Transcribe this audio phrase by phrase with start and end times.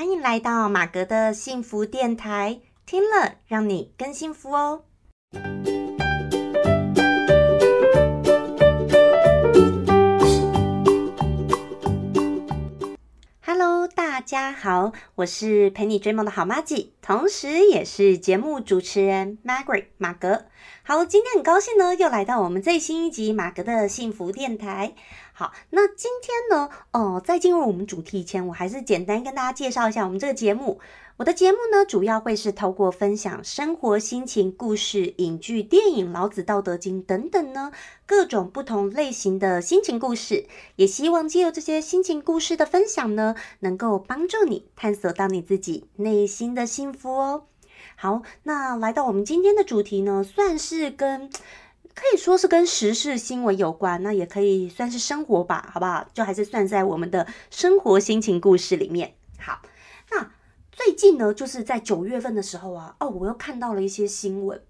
[0.00, 4.84] 欢迎来到马格的幸福电台，听了让你更幸福哦。
[13.44, 20.46] Hello，大家好，我是陪你追梦的好妈吉，同时也是节目主持人 Margaret 马格。
[20.82, 24.94] 好，今天很高兴呢，又来到我们最新一集马格的幸福电台。
[25.40, 30.78] 好，那今天呢，哦，在进入我们主题前，我还是简单跟大家介绍一下我们这个节目。
[31.16, 37.72] 我的节目呢，主要会是透过分享生活心情、故事、影剧、电影、老子、道德经等等呢，
[38.04, 40.44] 各种不同类型的心情故事。
[40.76, 47.44] 也希望借由这些心情故事的分享呢，能够帮助你探索到你自己内心的幸福哦。
[47.96, 51.30] 好，那来到我们今天的主题呢，算是跟
[52.00, 56.08] 可以说是跟时事新闻有关，那也可以算是生活吧，好不好？
[56.14, 59.14] 就还是算在我们的生活心情故事里面。
[59.38, 59.60] 好，
[60.10, 60.30] 那。
[60.72, 64.62] 最近呢，就是在九月份的时候啊，哦，我又看到了一些新闻，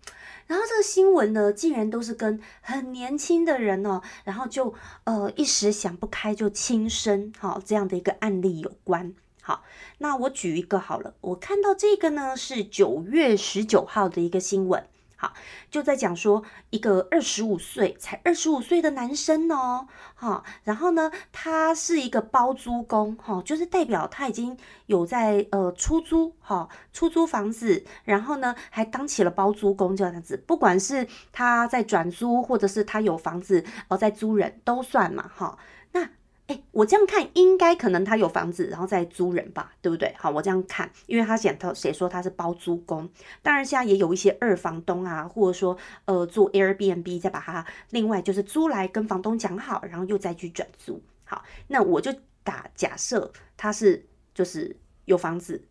[0.49, 4.75] 然后这个新闻呢，竟然都是跟很年轻的人哦，然后就
[5.05, 9.15] 呃一时想不开就轻生，好这样的一个案例有关。
[9.41, 9.63] 好，
[9.99, 14.85] 那我举一个好了，我看到这个呢是九月十九号的一个新闻。
[15.21, 15.35] 好，
[15.71, 35.59] 就在讲说一个二十五岁才二十五岁的男生哦，哈，然后呢，他是一个包租公，哈，就是代表他已经有在呃出租，哈，出租房子，然后呢还当起了包租公这样子，不管是他在转租，或者是他有房子哦在租人都算嘛，哈。
[35.93, 36.09] 那
[36.51, 40.13] 哎，我这样看，应该可能他有房子，然后再租人吧，对不对？
[40.19, 43.09] 好，我这样看，因为他讲他谁说他是包租公，
[43.41, 51.01] 当然现在也有一些二房东啊，或者说呃做 Airbnb 再把它另外就是租来跟房东讲好，然后又再去转租。
[51.23, 52.13] 好，那我就
[52.43, 55.63] 打假设他是就是有房子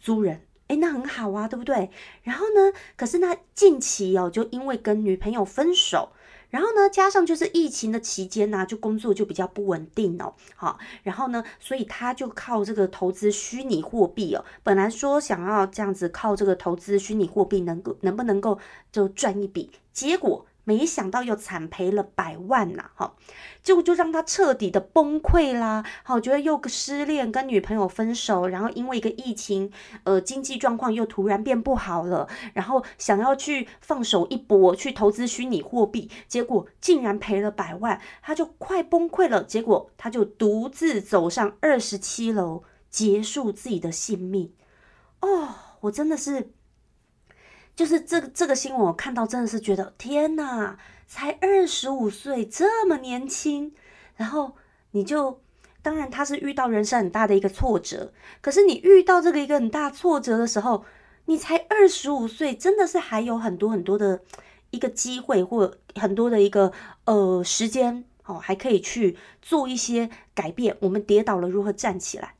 [0.00, 1.90] 租人，哎，那很好啊，对不对？
[2.24, 6.10] 然后呢，可是那近期哦，就因为跟女朋友分手。
[6.54, 18.56] 然后呢，加上就是疫情的期间呢，就工作就比较不稳定哦，好，然后呢，所以他就靠这个投资虚拟货币哦，本来说想要这样子靠这个投资虚拟货币能够能不能够
[18.92, 20.46] 就赚一笔，结果。
[20.64, 23.14] 没想到又惨赔了百万呐，哈，
[23.62, 29.70] 结果就让他彻底的崩溃啦，好，觉得又失恋，跟女朋友分手，然后因为一个疫情，
[30.04, 44.52] 呃，经济状况又突然变不好了，然后想要去放手一搏，去投资虚拟货币，结果竟然赔了百万，他就快崩溃了，结果他就独自走上二十七楼，结束自己的性命。
[45.20, 46.53] 哦，我真的是。
[47.76, 53.74] 就是这个这个新闻，我看到真的是觉得天哪，才二十五岁，这么年轻。
[54.16, 54.56] 然后
[54.92, 55.40] 你就，
[55.82, 58.12] 当然他是遇到人生很大的一个挫折。
[58.40, 60.84] 可是你遇到这个一个很大挫折的时候，
[61.24, 64.20] 你才二十五岁，真的是还有很多很多的
[64.70, 66.72] 一个机会，或很多的一个
[67.06, 70.76] 呃时间哦，还可以去做一些改变。
[70.80, 72.34] 我们跌倒了如何站起来？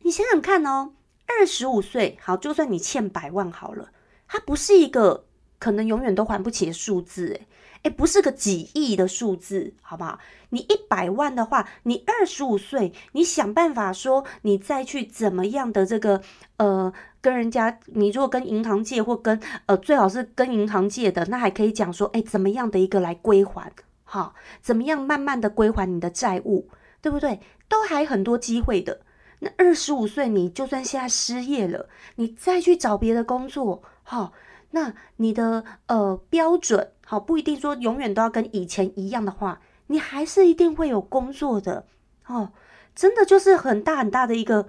[0.00, 0.92] 你想想看哦，
[1.26, 3.90] 二十五岁，好，就算你欠百万好了。
[4.28, 5.24] 它不是一个
[5.58, 7.46] 可能永远都还不起的数字，诶
[7.84, 10.18] 诶不是个几亿的数字，好不好？
[10.50, 16.22] 你一百万的话，你二十五岁，你想办法说，你再去怎么样的这个
[16.56, 23.72] 呃，跟人家，你如果跟银行借或跟呃，最好是跟银行借的，那还可以讲说，哎，怎么样的一个来归还，
[24.04, 26.68] 哈，怎么样慢慢的归还你的债务，
[27.00, 27.40] 对不对？
[27.68, 29.00] 都还很多机会的。
[29.40, 33.82] 那二十五岁，你就算现在失业了，你再去找别的工作。
[34.10, 34.32] 好，
[34.70, 41.84] 那你的呃标准好不一定说永远都要跟以前一样的话，你还是一定会有工作的
[42.24, 42.52] 哦。
[42.94, 44.66] 真的就是很大很大的一个，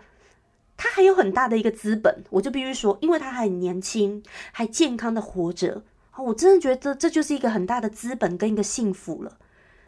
[0.76, 5.84] 他还有很大的一个资本，我就必须说，因为他还年轻，还健康的活着，
[6.18, 9.38] 我真的觉得这就是一个很大的资本跟一个幸福了。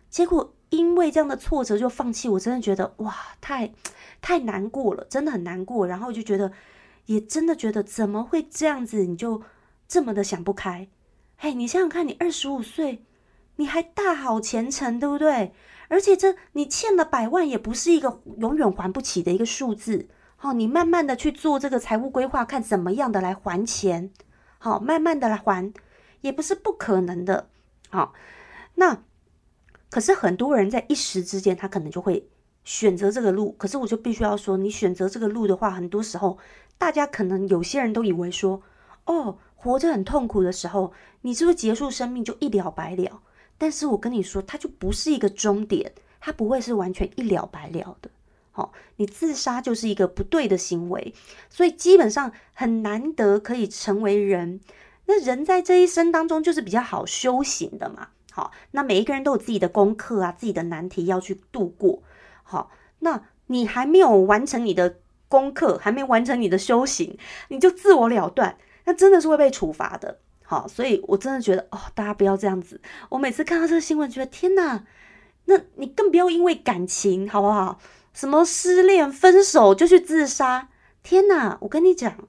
[0.10, 3.74] 结果因为这样的挫折就放弃，我真的觉得哇，太
[4.22, 5.86] 太难过了，真的很难过。
[5.86, 6.54] 然后就觉得。
[7.14, 9.06] 也真的觉得怎么会这样子？
[9.06, 9.42] 你就
[9.88, 10.88] 这么的想不开？
[11.38, 13.06] 嘿，你想想看，你二十五岁，
[13.58, 15.54] 你还大好前程，对不对？
[15.90, 20.08] 而且这你欠了百万，也不是一个永远还不起的一个数字。
[20.38, 24.12] 好，你慢慢的去做这个财务规划，看怎么样的来还钱。
[24.58, 25.74] 好，慢慢的来还，
[26.22, 27.50] 也不是不可能的。
[27.90, 28.14] 好，
[28.76, 29.04] 那
[29.90, 32.30] 可是很多人在一时之间，他可能就会
[32.64, 33.52] 选择这个路。
[33.58, 36.38] 可是我就必须要说，你选择这个路的话，很多时候。
[36.78, 38.64] 大家可能有些人都以为说，
[39.06, 40.92] 哦，活着很痛苦的时候，
[41.22, 43.22] 你是不是结束生命就一了百了？
[43.60, 48.10] 但是我跟你说，它就不是一个终点，它不会是完全一了百了的。
[48.52, 51.14] 好，你自杀就是一个不对的行为，
[51.52, 54.60] 所以基本上很难得可以成为人。
[55.06, 58.08] 那人在这一生当中就是比较好修行的嘛。
[58.32, 62.02] 好，那每一个人都有自己的功课啊，自己的难题要去度过。
[62.52, 62.70] 好，
[63.00, 64.98] 那你还没有完成你的
[65.30, 67.18] 功课，还没完成你的修行，
[67.48, 70.20] 你就自我了断，那真的是会被处罚的。
[70.44, 72.82] 好，所以我真的觉得哦，大家不要这样子。
[73.08, 74.84] 我每次看到这个新闻，觉得天哪，
[75.46, 77.80] 那你更不要因为感情好不好？
[78.14, 80.68] 什么失恋、分手就去自杀？
[81.02, 81.58] 天哪！
[81.62, 82.28] 我跟你讲，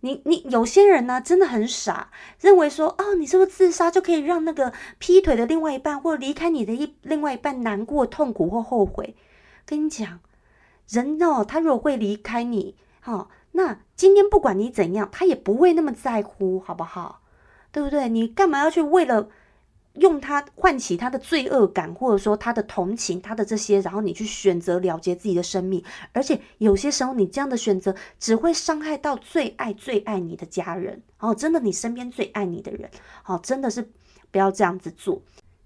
[0.00, 2.10] 你你有些人呢，真的很傻，
[2.40, 9.14] 认为说哦，你是不是自杀就可以让那个劈腿的另外一半或离开你的一另外一半难过、痛苦或后悔？
[9.66, 10.20] 跟你讲，
[10.88, 17.22] 人哦，他如果会离开你，好，那今天不管你怎样，他也不会那么在乎，好不好？
[17.72, 18.08] 对不对？
[18.08, 19.28] 你干嘛要去为了？
[19.94, 32.90] 用他唤起他的罪恶感，或者说他的同情，他的这些，然后你去选择了结自己的生命，而且有些时候你这样的选择只会伤害到最爱最爱你的家人，哦，真的你身边最爱你的人，
[33.24, 33.88] 哦，真的是
[34.32, 35.22] 不要这样子做。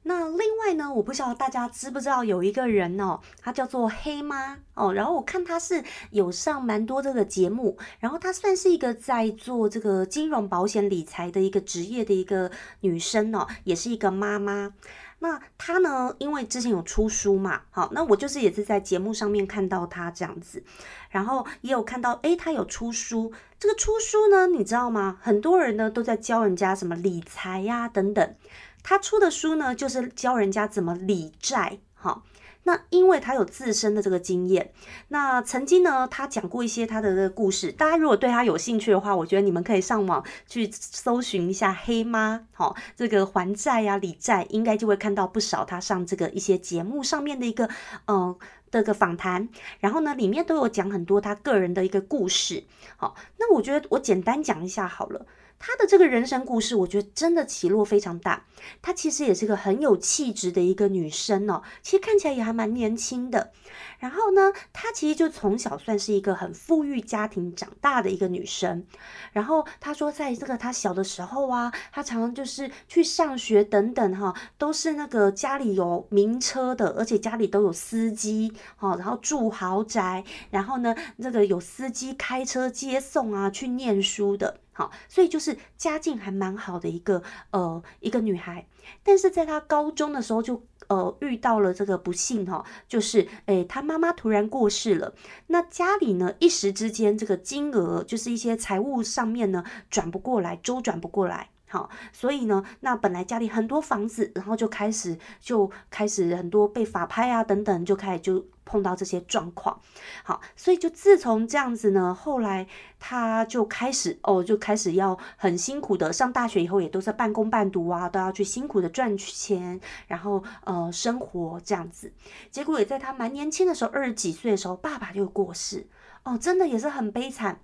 [0.09, 12.51] 那另外呢，我不知道大家知不知道有一个人哦，他叫做黑妈哦，然后我看他是有上蛮多这个节目，然后他算是一个在做这个金融保险理财的一个职业的一个
[12.81, 14.73] 女生哦，也是一个妈妈。
[15.19, 20.65] 那她呢，因为之前有出书嘛，好，那我就是也是在节目上面看到她这样子，
[21.11, 23.31] 然后也有看到，诶，她有出书。
[23.59, 25.19] 这个出书呢，你知道吗？
[25.21, 28.35] 很多人呢都在教人家什么理财呀等等。
[28.83, 32.23] 他出的书呢，就是教人家怎么理债，哈。
[32.65, 34.73] 那因为他有自身的这个经验，
[35.09, 37.73] 那曾经呢，他讲过一些他的这个故事。
[37.73, 47.71] 大家如果对他有兴趣的话，我觉得你们可以上网去搜寻一下黑妈，好，这个还债呀、理债，应该就会看到不少他上这个一些节目上面的一个，
[48.07, 48.37] 嗯，
[48.71, 49.49] 的个访谈。
[49.81, 52.65] 然后呢，里面都有讲很多他个人的一个故事。
[52.99, 55.25] 好，那我觉得我简单讲一下好了。
[55.59, 58.45] 她的这个人生故事，我觉得真的起落非常大。
[58.81, 63.53] 她其实也是个很有气质的一个女生哦，其实看起来也还蛮年轻的。
[63.99, 68.87] 然后呢，她其实就从小算是一个很富裕家庭长大的一个女生。
[69.33, 84.61] 然后她说，在这个她小的时候啊，她常常就是去上学等等哈，都是那个家里有名车的，而且家里都有司机哈，然后住豪宅，然后呢，这个有司机开车接送啊，去念书的。
[84.79, 87.21] 好，所以就是家境还蛮好的一个
[87.51, 88.65] 呃一个女孩，
[89.03, 95.13] 但是在她高中的时候就呃遇到了这个不幸哈，就是诶她妈妈突然过世了，
[95.49, 108.47] 那家里呢一时之间这个金额就是一些财务上面呢转不过来，周转不过来，好，所以呢那本来家里很多房子，然后就开始就开始很多被法拍啊等等，就开始就。
[108.69, 109.81] 碰到这些状况，
[110.23, 112.69] 好，所以就自从这样子呢，后来
[113.01, 122.13] 他就开始哦，就开始要很辛苦的上大学以后，也都是半工半读啊，都要去辛苦的赚钱，然后呃生活这样子。
[122.51, 125.87] 结果也在他蛮年轻的时候，二十几岁的时候，爸爸就过世
[126.25, 127.61] 哦，真的也是很悲惨。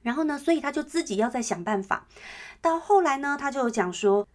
[0.00, 2.06] 然后呢，所以他就自己要再想办法。
[2.62, 4.26] 到后来呢，他就讲说。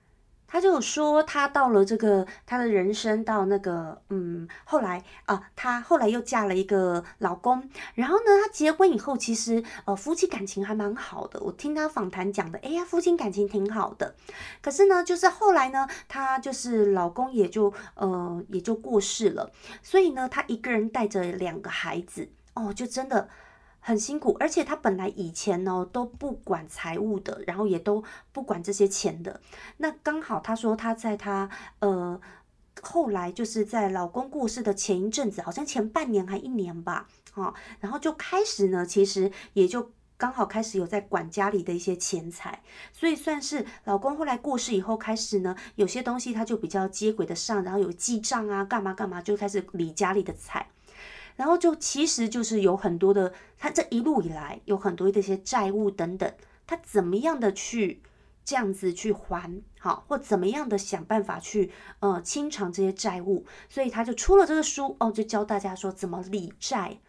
[0.47, 11.39] 他就说，他到了这个他的人生到那个嗯，后来啊，他后来又嫁了一个老公，然后呢，他结婚以后，其实呃夫妻感情还蛮好的。
[11.41, 14.15] 我听他访谈讲的，哎呀，夫妻感情挺好的。
[14.61, 23.27] 可是呢，就是后来呢，他就是老公也就呃也就过世了，所以呢，他一个人带着两个孩子，哦，就真的。
[23.87, 29.39] 很辛苦，而且他本来以前呢都不管财务的，然后也都不管这些钱的。
[29.77, 31.47] 那刚好他说他在他
[31.81, 32.19] 呃
[32.81, 50.69] 后来就是在老公过世的前一阵子，好像前半年还一年吧，哈，然后就开始呢，其实也就刚好开始有在管家里的一些钱财，所以算是老公后来过世以后开始呢，有些东西他就比较接轨的上，然后有记账啊，干嘛干嘛，就开始理家里的财。
[51.35, 56.31] 然后就其实就是有很多的，他这一路以来有很多这些债务等等，
[56.65, 58.01] 他怎么样的去
[58.43, 66.99] 这样子去还好，或怎么样的想办法去呃清偿这些债务，所以他就出了这个书哦，就教大家说怎么理债。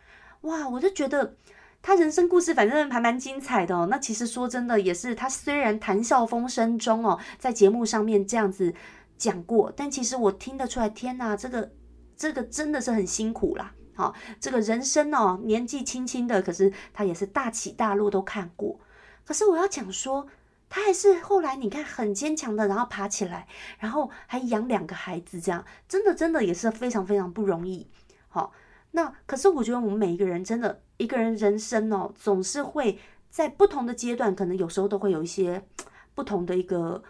[0.42, 1.36] 哇，我就觉得
[1.82, 3.86] 他人生故事反正还蛮精彩的哦。
[3.90, 8.74] 那其实说真的也是，他虽然谈笑风生中哦，在节目上面这样子
[9.16, 11.72] 讲过，但其实我听得出来，天哪，这个
[12.16, 13.74] 这个真的是很辛苦啦。
[13.96, 18.78] 好，这个人生哦，年纪轻轻的，可是他也是大起大落都看过。
[19.24, 20.26] 可是我要讲说，
[20.68, 23.48] 他还是后来你看很坚强的，然后爬起来，
[23.78, 27.88] 然后还养两个孩子，这样真的真的也是非常非常不容易。
[28.28, 28.52] 好，
[28.90, 32.98] 那可是我觉得我们每一个人真的一个人人生哦，总是会
[33.30, 35.66] 在不同的阶段，可能有时候都会有一些
[36.14, 37.02] 不同的一个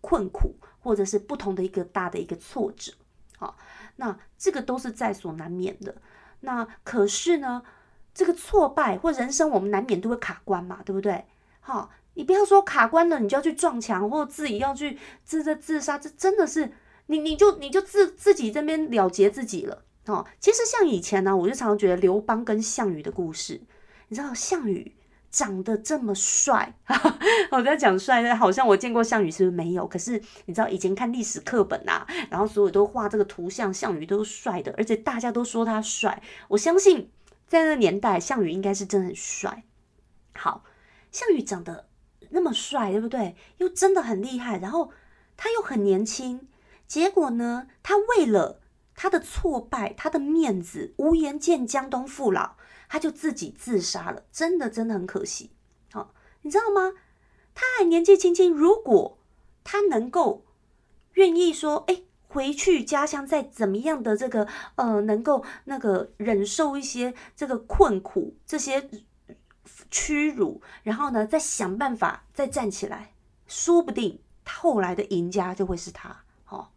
[0.00, 2.92] 困苦，或者是不同的一个大的一个挫折。
[3.36, 3.56] 好，
[3.96, 5.94] 那这个都是在所难免的。
[6.40, 7.62] 那可是呢，
[8.14, 11.24] 这个挫败或人生，我们难免都会卡关嘛，对不对？
[11.60, 16.72] 好，你不要说卡关了，你就要去撞墙，或自己要去自自自杀，这真的是
[17.06, 19.82] 你你就你就自自己这边了结自己了。
[20.06, 23.60] 哦，其实像以前呢，我就常常觉得刘邦跟项羽的故事，
[24.08, 24.92] 你知道项羽
[25.30, 26.74] 长得这么帅，
[27.52, 29.86] 我在讲帅，好像我见过项羽是不是没有？
[29.86, 36.20] 可是你知道以前看历史课本啊，然后所有都画这个图像，项羽都是帅的，而且大家都说他帅。
[36.48, 37.10] 我相信
[37.46, 39.64] 在那个年代，项羽应该是真的很帅。
[40.34, 40.64] 好，
[41.12, 41.86] 项羽长得
[42.30, 43.36] 那么帅，对不对？
[43.58, 44.90] 又真的很厉害，然后
[45.36, 46.48] 他又很年轻，
[46.86, 48.60] 结果呢，他为了
[49.02, 54.24] 他的挫败，他的面子，无颜见江东父老，他就自己自杀了。
[54.30, 55.52] 真的，真的很可惜。
[55.90, 56.92] 好，你知道吗？
[57.54, 59.16] 他还年纪轻轻，如果
[59.64, 60.44] 他能够
[61.14, 68.90] 愿意说，哎，回去家乡再怎么样的这个，呃，能够那个忍受一些这个困苦，这些
[69.90, 73.14] 屈辱，然后呢，再想办法再站起来，
[73.46, 76.68] 说不定后来的赢家就会是他，哦，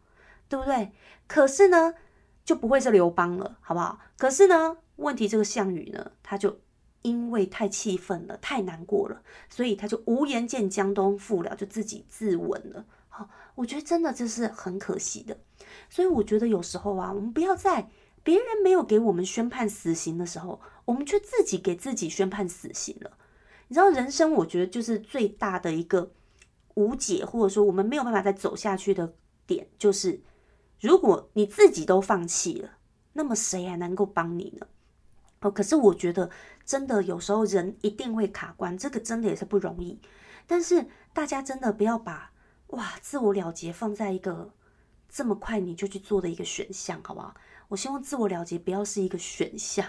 [0.48, 0.94] 对不对？
[1.28, 1.96] 可是呢？
[2.46, 4.00] 就不会是刘邦了，好不好？
[4.18, 6.60] 可是呢，问题这个项羽呢，他就
[7.02, 12.86] 因为太气愤了，太难过了，所以他就无颜见江东父老，就自己自刎了。
[13.08, 15.38] 好，我觉得真的这是很可惜的。
[15.90, 17.90] 所以我觉得有时候啊，我们不要在
[18.24, 23.12] 别人没有给我们宣判死刑的时候，我们却自己给自己宣判死刑了。
[23.70, 26.12] 你知道，人生我觉得就是最大的一个
[26.74, 29.14] 无解，或者说我们没有办法再走下去的
[29.48, 30.22] 点，就是。
[30.84, 32.72] 如果你自己都放弃了，
[33.14, 34.68] 那么谁还能够帮你呢？
[35.40, 36.30] 哦，可是我觉得
[36.66, 40.02] 真的有时候人一定会卡关，这个真的也是不容易。
[40.46, 42.34] 但是大家真的不要把
[42.68, 44.54] 哇自我了结放在一个
[45.08, 47.34] 这么快你就去做的一个选项，好不好？
[47.70, 49.88] 我希望自我了结不要是一个选项，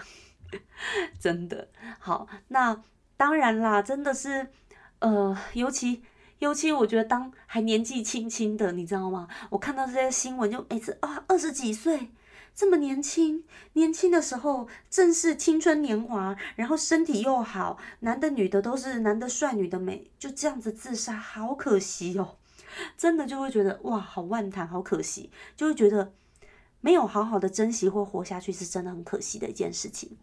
[1.19, 1.67] 真的
[1.99, 2.29] 好。
[2.47, 2.81] 那
[3.17, 4.47] 当然啦，真的是
[4.99, 6.03] 呃，尤其。
[6.39, 9.27] 尤其我觉得，当还年纪轻轻的，你知道吗？
[9.49, 12.11] 我看到这些新闻，就每次啊，二十几岁
[12.53, 22.37] 这么年轻，年轻的时候正是青春年华，然后身体又好，男的女的都是男的帅，女的美，就这样子自杀，好可惜哦！
[22.97, 26.11] 真的就会觉得哇，好万谈，好可惜，就会觉得
[26.81, 30.17] 没有好好的珍惜或活下去，是真的很可惜的一件事情。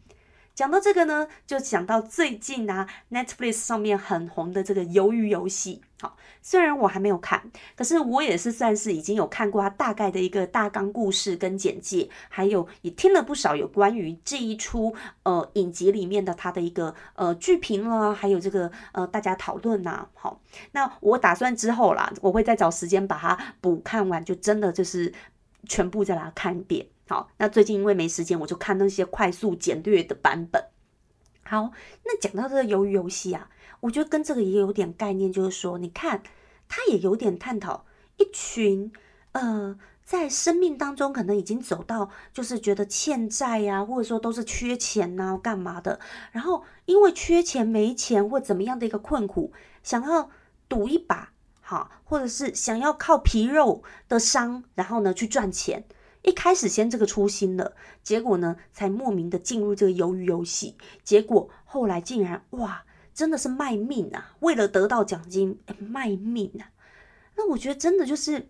[0.54, 5.80] 讲到这个呢，就讲到最近啊，Netflix 上面很红的这个《鱿鱼游戏》。
[6.02, 20.06] 好，虽然我还没有看，可是我也是算是已经有看过它大概的一个大纲故事跟简介，还有也听了不少有关于这一出呃影集里面的它的一个呃剧评啦，还有这个呃大家讨论呐。
[20.12, 20.40] 好，
[20.72, 25.12] 那我打算之后啦，我会再找时间把它补看完，就真的就是
[25.66, 26.86] 全部再来看一遍。
[27.12, 30.64] 好，那最近因为没时间，我就看那些快速简略的版本。
[31.44, 31.70] 好，
[32.06, 33.50] 那讲到这个鱿鱼游戏啊，
[33.80, 36.22] 我觉得跟这个也有点概念，就是说，你看，
[36.70, 37.84] 它也有点探讨
[38.16, 38.90] 一群
[39.32, 46.00] 呃，在生命当中可能已经走到就是觉得欠债呀，或者说都是缺钱呐，干嘛的，
[46.30, 49.52] 然后因为缺钱没钱或怎么样的一个困苦，
[49.82, 50.30] 想要
[50.66, 55.84] 赌一把，好，或者是想要靠皮肉的伤，然后呢去赚钱。
[56.22, 64.36] 一开始先这个初心了，结果呢，才莫名的进入这个鱿鱼游戏，结果后来竟然哇，真的是卖命啊！
[64.40, 66.70] 为了得到奖金，卖命啊！
[67.34, 68.48] 那我觉得真的就是，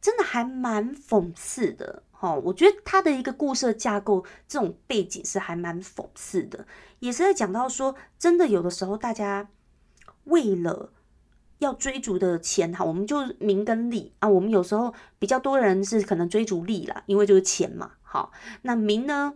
[0.00, 2.34] 真的还蛮讽刺的哈。
[2.34, 6.66] 我觉得他的一个故事架构，这种背景是还蛮讽刺的，
[7.00, 9.50] 也是在讲到说，真的有的时候大家
[10.24, 10.92] 为了。
[11.60, 14.28] 要追逐的钱哈，我们就名跟利啊。
[14.28, 17.92] 我们有时候比较多人是可能追逐利啦，因为就是钱嘛。
[18.02, 19.34] 好，那名呢，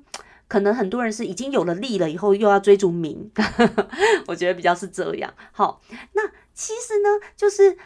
[0.49, 3.31] 可能很多人是已经有了利了以后又要追逐名，
[4.27, 5.33] 我觉得比较是这样。
[5.53, 5.81] 好，
[6.15, 7.77] 那其实呢，就是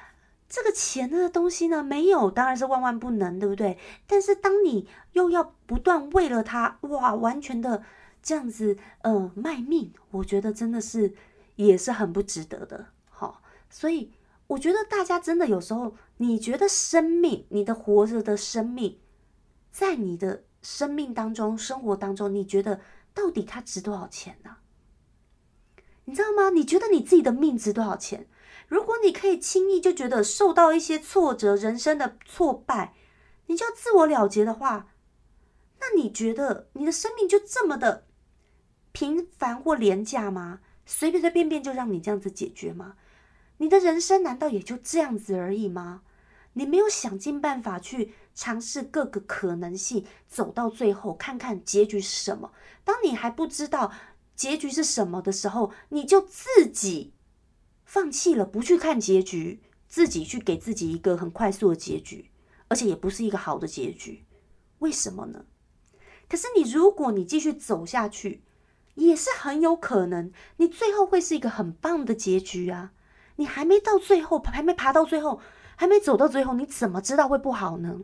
[0.49, 3.76] 这个钱的东西呢，没有当然是万万不能，对不对？
[4.07, 7.83] 但是当你又要不断为了它，哇，完全的
[8.23, 11.12] 这样子呃卖命，我觉得真的是
[11.57, 12.87] 也是很不值得的。
[13.11, 14.12] 好，所以。
[14.49, 18.99] 我觉得大家真的有时候，你觉得生命，你的活着的生命，
[19.71, 22.81] 在你的生命当中、生活当中，你觉得
[23.14, 24.57] 到底它值多少钱呢？
[26.07, 26.50] 你知道吗？
[26.50, 28.26] 你觉得你自己的命值多少钱？
[28.67, 32.95] 如果你可以轻易就觉得受到一些挫折、人生的挫败，
[33.47, 34.88] 你就要自我了结的话，
[35.81, 38.07] 那你觉得你的生命就这么的
[38.93, 40.61] 平凡或廉价吗？
[40.87, 42.97] 随随便便就让你这样子解决吗？
[43.59, 46.03] 你的人生难道也就这样子而已吗？
[46.55, 52.53] 你没有想尽办法去尝试各个可能性，走到最后看看结局是什么？
[52.83, 53.93] 当你还不知道
[54.35, 57.12] 结局是什么的时候，你就自己
[57.85, 62.31] 放弃了，不去看结局，自己去给自己一个很快速的结局，
[62.69, 64.25] 而且也不是一个好的结局。
[64.81, 65.45] 为什么呢？
[66.29, 68.43] 可是你如果你继续走下去，
[68.95, 72.93] 也是很有可能，你最后会是一个很棒的结局啊！
[73.38, 75.40] 你还没到最后，还没爬到最后，
[75.76, 78.00] 还没走到最后，你怎么知道会不好呢？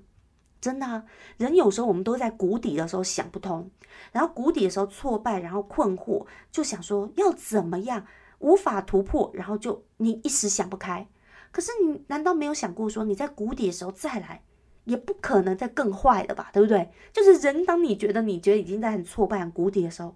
[0.60, 1.04] 真的，
[1.36, 3.70] 人有时候我们都在谷底的时候想不通，
[4.12, 8.06] 然后谷底的时候挫败，然后困惑，就想说要怎么样，
[8.38, 11.06] 无法突破，然后就你一时想不开。
[11.50, 14.42] 可是你难道没有想过说你在谷底的时候再来，
[14.84, 16.50] 也不可能再更坏了吧？
[16.52, 16.90] 对不对？
[17.12, 20.14] 就是人，当你觉得你觉得已经在很挫败、很谷底的时候。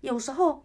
[0.00, 0.64] 有时候，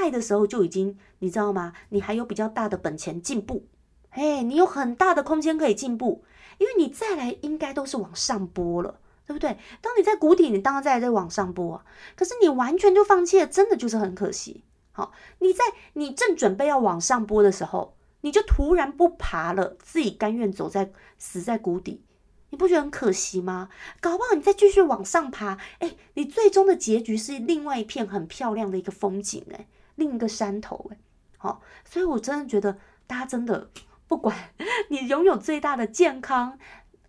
[0.00, 1.74] 坏的时候就已经，你知道吗？
[1.90, 3.66] 你还有比较大的本钱进步，
[4.10, 6.24] 哎，你有很大的空间可以进步，
[6.58, 9.58] 因为你再来应该都是往上播了，对不对？
[9.82, 11.82] 当你在谷底，你当然再来再往上播，
[12.16, 14.64] 可是你完全就放弃了，真的就是很可惜。
[14.92, 22.02] 好，你在你正准备要往上播的时候，你就突然不爬了，自己甘愿走在死在谷底。
[22.52, 23.68] 你不觉得很可惜吗？
[24.00, 29.68] 搞不好你再继续往上爬，哎，你最终的结局是另外一片很漂亮的一个风景，哎，
[30.00, 30.96] 另一个山头，哎，
[31.38, 33.70] 好，所以我真的觉得大家真的
[34.08, 34.34] 不管
[34.90, 36.58] 你拥有最大的健康，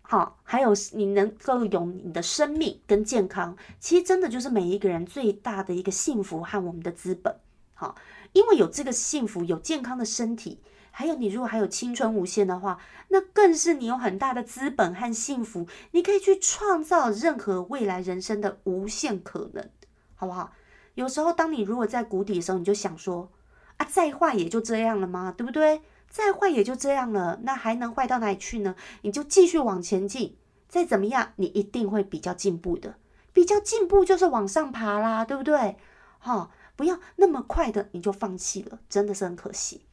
[0.02, 7.34] 好，还有你能够有你的生命跟健康，其实真的就是每一个人最大的一个幸福和我们的资本，
[7.74, 7.96] 好，
[8.32, 10.60] 因为有这个幸福，有健康的身体。
[10.94, 19.70] 还有，你如果还有青春无限的话，那更是你有很大的资本和幸福，你可以去创造任何未来人生的无限可能，
[20.14, 20.52] 好不好？
[20.94, 23.30] 有时候，当你如果在谷底的时候，你就想说：
[23.76, 25.32] 啊，再坏也就这样了吗？
[25.36, 25.82] 对不对？
[26.08, 28.74] 再坏也就这样了，那还能坏到哪里去呢？
[29.00, 30.36] 你就继续往前进，
[30.68, 32.96] 再怎么样，你一定会比较进步的。
[33.32, 35.76] 比较进步就是往上爬啦，对不对？
[36.18, 39.86] 哈，不要那么快的你就放弃了，真的是很可惜。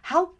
[0.00, 0.37] 好。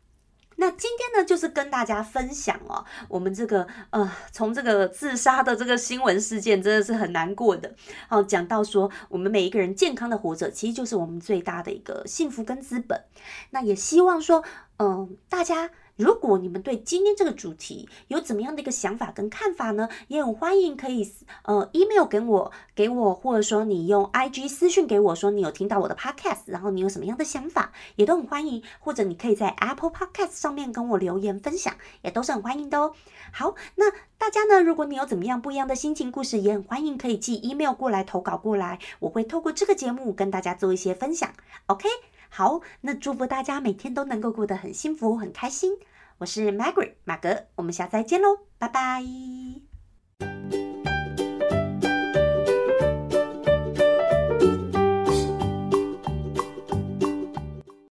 [0.61, 7.75] 那今天呢，就是跟大家分享哦，我们这个呃，从这个自杀的这个新闻事件，真的是很难过的。
[8.09, 13.05] 哦，讲到说，我们每一个人健康的活着，其实就是我们最大的一个幸福跟资本。
[13.51, 14.43] 那也希望说，
[14.79, 15.71] 嗯，大家。
[15.99, 19.89] 如果你们对今天这个主题有怎么样的一个想法跟看法呢？
[20.07, 28.63] 也很欢迎可以呃 email 给我，给我，或者说你用 IG 私讯给我，说你有听到我的 podcast，然后你有什么样的想法，也都很欢迎。
[28.79, 32.95] 或者你可以在 Apple Podcast 上面跟我留言分享，也都是很欢迎的哦。
[33.33, 41.33] 好，那大家呢，如果你有怎么样不一样的心情故事，也很欢迎可以寄 email 过来投稿过来，我会透过这个节目跟大家做一些分享。
[41.67, 41.89] OK。
[42.29, 45.79] 好那祝福大家每天都能够过得很幸福很开心。
[46.19, 49.05] 我是 maggie 马格我们下次再见喽拜拜。